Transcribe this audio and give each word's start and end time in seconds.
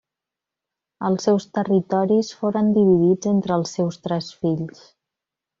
Els 1.09 1.27
seus 1.27 1.45
territoris 1.57 2.33
foren 2.39 2.73
dividits 2.79 3.33
entre 3.35 3.57
els 3.61 3.79
seus 3.79 4.03
tres 4.09 4.35
fills. 4.43 4.83